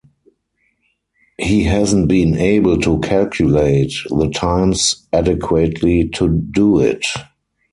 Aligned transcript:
He 1.37 1.65
hasn’t 1.65 2.07
been 2.07 2.35
able 2.35 2.79
to 2.79 2.97
calculate 3.01 3.93
the 4.09 4.31
times 4.33 5.05
adequately 5.13 6.07
to 6.15 6.27
do 6.39 6.79
it. 6.79 7.05